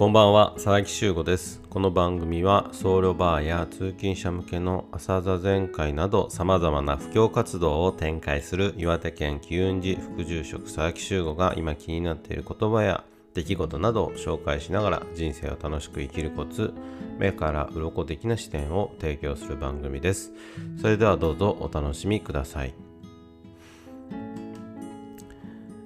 [0.00, 1.60] こんばんは佐々木修吾です。
[1.68, 16.72] この番組は僧侶バーや通勤者向けの朝座禅会など様々な布教活動を展開する岩手県機運寺副住職佐々木修吾が今気になっている言葉や出来事などを紹介しながら人生を楽しく生きるコツ
[17.18, 20.32] 目から鱗的な視点を提供する番組です。
[20.80, 22.72] それではどうぞお楽しみください。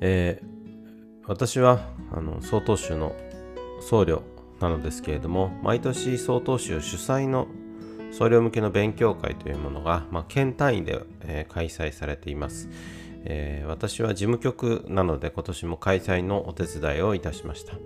[0.00, 3.14] えー、私はあの曹洞宗の
[3.80, 4.22] 僧侶
[4.60, 7.48] なのですけれども毎年曹洞宗主催の
[8.10, 12.68] 僧侶向けの勉強会というものが、まあ、県単位で、えー、開催されています、
[13.24, 17.80] えー、私は事務局なので今年も開催のお手伝いをいたしました、ま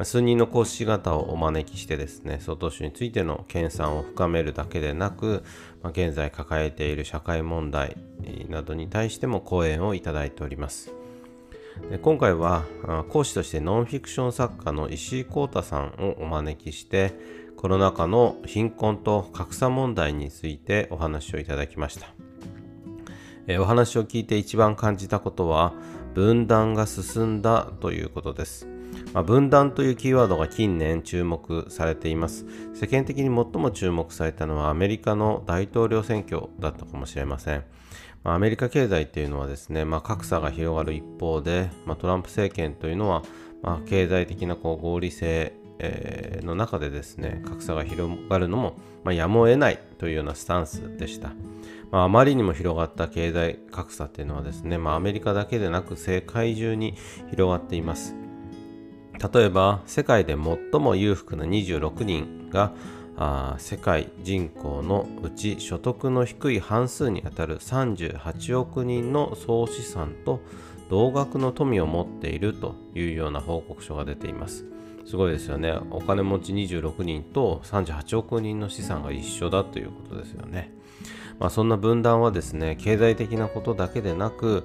[0.00, 5.42] あ、数人の講師方をお招きしてですね曹洞宗についての研鑽を深めるだけでなく、
[5.82, 7.96] まあ、現在抱えている社会問題
[8.48, 10.92] などに対しても講演をいただいております。
[12.02, 12.64] 今回は
[13.08, 17.12] 講師としてノンフィクション作家の石井幸太さんをお招きして
[17.56, 22.08] コロナ禍の貧困と格差問題についてお話をいただきました。
[23.60, 25.72] お話を聞いて一番感じたことは
[26.14, 28.66] 分断が進んだということです、
[29.12, 32.44] ま、分断というキーワードが近年注目されています。
[32.74, 37.64] 世間的に最も注目されたのはアメリカの大統領選挙だったかもしれません。
[38.26, 43.22] ま、アメリカ経済っていうのはですね、まあ、格差が広がる一方で、まあ、トランプ政権というのは、
[43.62, 51.30] まあ、経済的なこう合理性、えー、の中でですね格差が広がるのも、ま、やむを得ないというようなスタンスでした。
[51.92, 56.96] まあ、まりにも広がった経済格差っていうのはですね、ま、アメリカだけでなく世界中に
[57.30, 58.16] 広がっています。
[59.32, 62.72] 例えば世界で最も裕福な26人が
[63.16, 70.40] あ世界人口のうち所得の低い半数にあたる38億人の総資産と
[70.90, 74.66] 同額の富を持っているというような報告書が出ています。
[75.06, 75.72] すごいですよね。
[75.90, 80.72] お金持ち26人と38億人の資産が一緒だということですよね。
[81.38, 84.64] まあ、そんな分断はですね、経済的なことだけでなく、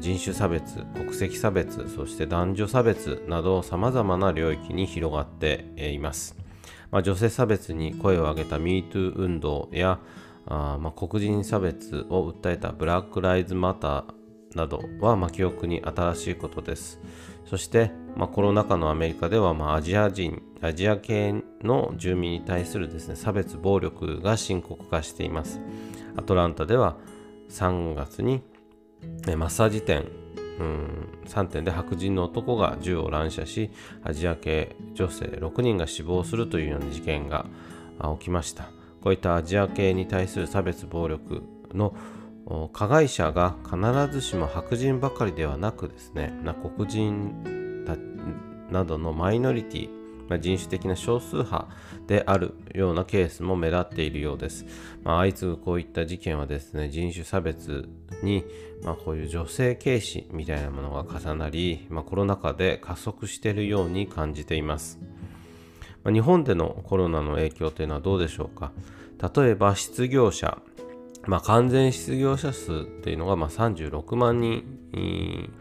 [0.00, 6.36] 人種差別、国籍差別、そして男女差別など様々な領域に広がっています。
[6.90, 9.98] まあ、女性差別に声を上げた MeToo 運動や
[10.46, 17.00] あ、まあ、黒人差別を訴えたブラック・ライズ・マターなどは、まあ、記憶に新しいことです。
[17.44, 25.60] そして、まあ、コロナ禍のアメリカでは、まあ、アジア人、アジア系の住民に対するですね、差別、暴力が深刻化しています。
[26.16, 26.96] アトランタでは
[27.50, 28.42] 3月に
[29.36, 30.06] マッサージ店
[30.58, 31.08] うん。
[31.26, 33.70] 3点で白人の男が銃を乱射し
[34.02, 37.46] アジア系女性6人が死亡するというような事件が
[38.18, 38.64] 起きました。
[39.02, 41.42] こういったアジア系に対する差別暴力
[41.72, 41.94] の
[42.72, 46.32] 加害者が必ずしも白人ばかりではなくですね
[46.76, 47.84] 黒人
[48.70, 49.97] などのマイノリティ
[50.28, 51.68] まあ、人種的な少数派
[52.06, 54.66] であるようなケースも目立っているようです。
[55.02, 57.88] まあ、相次ぐこういった事件はですね、人種差別
[58.22, 58.44] に、
[58.82, 64.98] まあ、こういう女性軽視みたいなものが重なり、まあ、コロナ禍で加速しているように感じています。
[66.04, 68.72] まあ、日本でのコロナの影響というのはどうでしょうか？
[69.34, 70.62] 例えば失業者、
[71.28, 74.64] まあ、完全失業者数っていうのがま36万人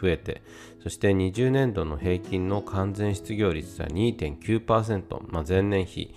[0.00, 0.42] 増えて、
[0.82, 6.14] そして20年度の平均の完全失業率は2.9%、まあ、前年比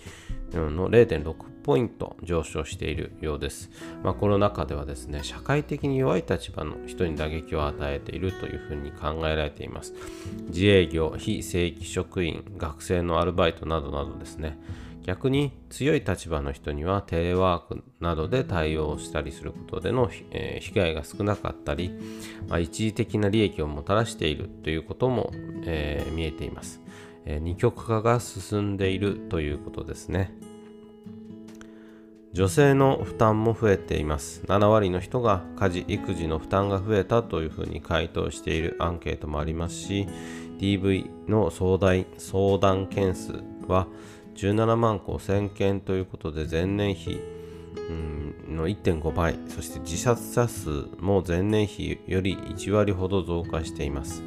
[0.52, 3.70] の0.6ポイント上昇しているようです。
[4.04, 9.94] まあ、コロナ禍ではですね、社会的に弱い立場の人に打撃を与えているというふうに考えられています。
[10.50, 14.60] 自営業、非正規職員、学生のアルバイトなどなどですね、
[15.08, 21.94] 逆に強い立場の人にはテレワークなどで対応したりすることでの、え、被害が少なかったり、
[22.50, 25.32] まあ、一時的な利益をもたらしているということも、
[25.64, 26.82] えー、見えています、
[27.24, 30.34] えー、二極化が進んでいるということですね。
[32.34, 34.44] 女性の負担も増えています。
[34.46, 40.06] 7割の人が家事育児の負担が増えたというふうに回答しているアンケートもありますし
[40.60, 41.78] DV の相
[42.58, 43.88] 談件数は
[44.38, 47.20] 17万5000件ということで前年比
[48.50, 50.70] の1.5倍そして自殺者数
[51.00, 54.24] も前年比より1割ほど増加しています。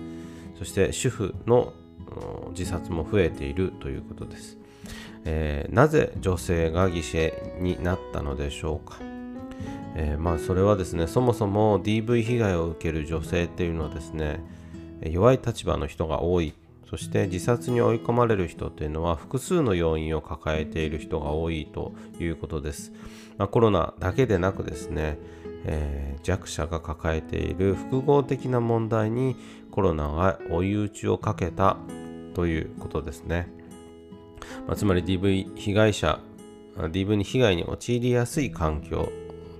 [0.60, 1.72] そして主婦の
[2.50, 4.58] 自殺も増えているということです、
[5.24, 8.98] えー、なぜ女性が犠牲になったのでしょうか、
[9.96, 14.40] えー、まあそれはですねそもそも DV 被害を受ける女性っていうのはですね
[15.02, 16.52] 弱い立場の人が多い
[16.90, 22.90] そして自殺に追い込まれる人というのは複数の要因を抱えている人が多いということです。
[23.38, 25.16] まあ、コロナだけでなくですね、
[25.66, 29.36] えー、弱者が抱えている複合的な問題に
[29.70, 31.76] コロナが追い打ちをかけた
[32.34, 33.46] ということですね。
[34.66, 36.18] まあ、つまり DV 被害者
[36.76, 39.12] DV に被害に陥りやすい環境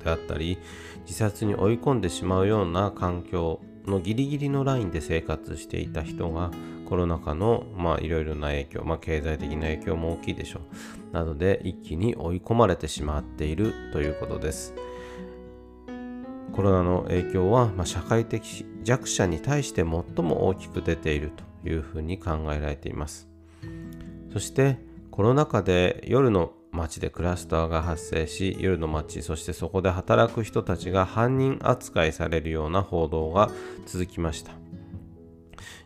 [0.03, 0.59] であったり
[1.03, 6.50] 自殺に追い込んでしまうような環境のギリギリのラインで生活していた人が
[6.88, 10.61] コロナ禍のまあいろいろな影響、まあ、経済的な影響も大きいでしょ
[11.12, 11.15] う。
[11.15, 14.75] などで一気に追い込まれてしまっているということです。
[16.53, 19.87] コロナの影響は、まあ、社会的弱者に対して最
[20.25, 23.29] も大きく出ているというふうに考えられています。
[24.33, 24.79] そして
[25.11, 33.51] コロナ禍で夜の街でクラスターが発生し夜の街そしてそこで働く人たちが犯人扱いされるような報道が
[33.87, 34.53] 続きました。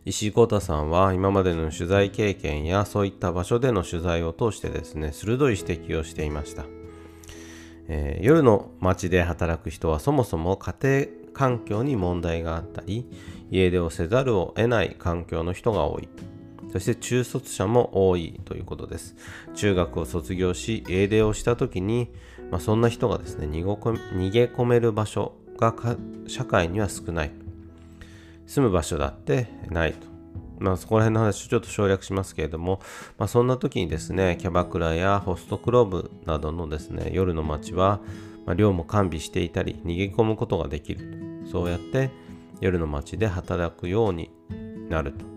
[0.04, 6.66] 石井幸太さんは今までの取材経験やそういった場所での取材を通してですね鋭い指摘をしていました、
[7.88, 13.06] えー、夜の街で働く人はそもそも家庭環境に問題があったり
[13.50, 16.08] 家出をせざるを得ない環境の人が多い。
[16.74, 19.14] そして中卒者も多いということです。
[19.54, 22.10] 中学を卒業し、英出をした時に、
[22.50, 25.72] まあ、そんな人がですね逃げ込める場所が
[26.26, 27.30] 社会には少ない。
[28.46, 30.08] 住む場所だってないと。
[30.58, 32.80] まあ、そこら辺の話をちょっと省略しますけれども、
[33.18, 38.00] まあ、そんな時にですね、キャバクラやホストクラブなどのですね、夜の街は、
[38.46, 41.50] まあ、寮も完備していたり、逃げ込むことができると。
[41.52, 42.10] そうやって
[42.60, 44.30] 夜の街で働くように
[44.88, 45.33] なると。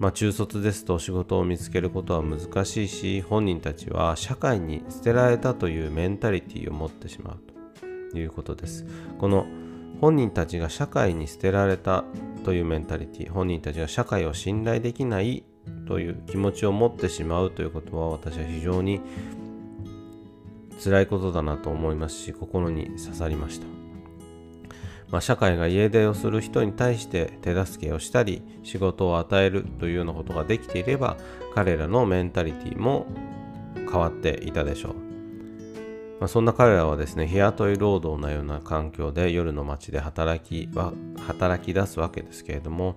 [0.00, 8.86] まあ、中卒ですと仕事を見つけることは難しいし本人たちは社会に捨てられたというメンタリティーを持ってしまうということです。
[9.18, 9.46] この
[10.00, 12.04] 本人たちが社会に捨てられた
[12.44, 15.44] というメンタリティ本人たちが社会を信頼できない
[15.86, 19.02] という気持ちを持ってしまうということは私は非常に
[20.82, 23.79] 辛いことだなと思いますし心に刺さりました。
[25.10, 31.16] まあ、社会が家出をする人に対して手助けをしたり仕事を与えるというようなことができていれば
[31.54, 33.06] 彼らのメンタリティも
[33.74, 34.94] 変わっていたでしょう、
[36.20, 40.92] まあ、そんな彼らはですね日雇い労働のような環境で夜の街で働きは
[41.26, 42.94] 働き出すわけですけれども、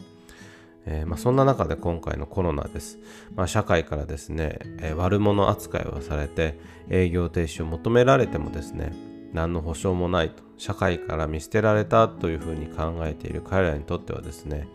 [0.86, 3.00] えー、まあ、そんな中で今回のコロナです、
[3.36, 6.60] まあ、社会からですね、えー、悪者扱いをされて
[6.90, 14.68] 営業停止を求められてもですね何の保証もないと社会から見捨てられたというふうに考えている彼らにとってはですね、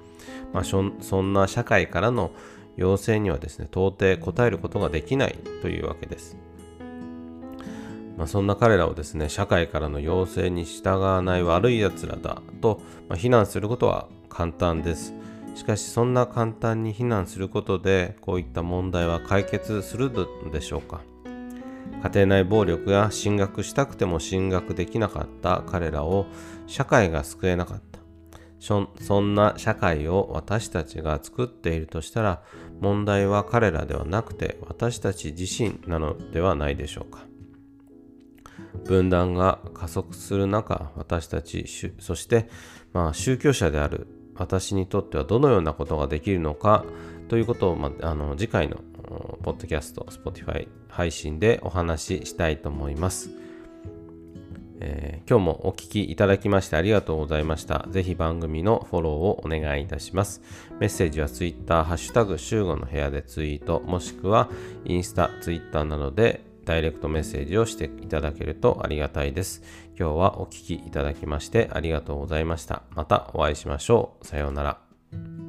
[0.53, 2.33] まあ、そんな社会からの
[2.77, 6.37] 要請にはですね到底答えることができないというわけです、
[8.17, 15.15] まあ、そんな彼らをですね社会からの要請に従わない悪い奴らだと、ま、非難することは簡単です。
[15.55, 21.01] しかしそんな簡単に非難することでこういった問題は解決するのでしょうか。
[22.03, 26.27] 家庭内暴力や進学したくても進学できなかった彼らを
[26.67, 27.99] 社会が救えなかった。
[28.61, 32.43] そんな社会を私たちが作っているとしたら
[32.81, 37.29] 問題は彼らではなくて私たち自身なのではないでしょうか。
[38.85, 41.67] 分断が加速する中私たち
[41.99, 42.49] そして、
[42.93, 46.85] まあ、宗教者である私にとってはどのようなことができるのか
[47.29, 48.79] ということを、まあ、あの次回の
[49.43, 53.31] ポッドキャスト、Spotify 配信でお話ししたいと思います。
[54.81, 57.87] えー、今日もお聴きいただきましてありがとうございました。
[57.91, 60.41] ぜひ番組のフォローをお願いいたします。
[60.79, 64.49] メッセージは Twitter、ハッシュタグ、週後の部屋でツイート、もしくは
[64.85, 69.63] インスタ、Twitter などでダイレクトメッセージをしていただけるとありがたいです。
[69.99, 72.83] 今日はお聴きいただきましてありがとうございました。
[72.95, 74.27] またお会いしましょう。
[74.27, 75.48] さようなら。